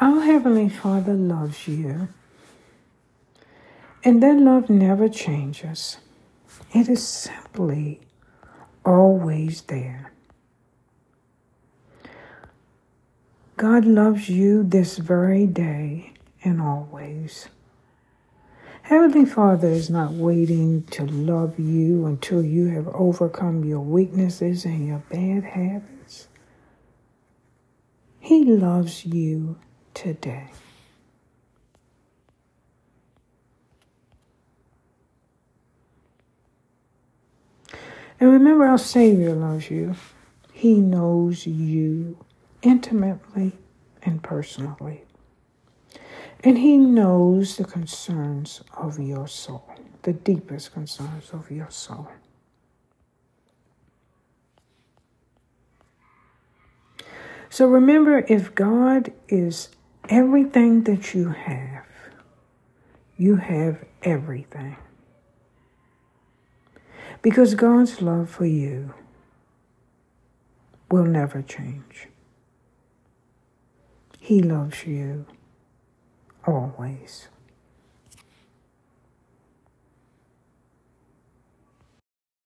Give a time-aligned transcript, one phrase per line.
[0.00, 2.08] Our Heavenly Father loves you,
[4.02, 5.98] and that love never changes.
[6.74, 8.00] It is simply
[8.84, 10.12] always there.
[13.56, 17.48] God loves you this very day and always.
[18.82, 24.88] Heavenly Father is not waiting to love you until you have overcome your weaknesses and
[24.88, 26.26] your bad habits.
[28.18, 29.58] He loves you
[29.94, 30.50] today.
[38.20, 39.96] And remember, our Savior loves you.
[40.52, 42.24] He knows you
[42.62, 43.52] intimately
[44.02, 45.02] and personally.
[46.44, 52.08] And He knows the concerns of your soul, the deepest concerns of your soul.
[57.50, 59.68] So remember, if God is
[60.08, 61.84] everything that you have,
[63.16, 64.76] you have everything.
[67.20, 68.94] Because God's love for you
[70.90, 72.08] will never change.
[74.18, 75.26] He loves you
[76.46, 77.28] always.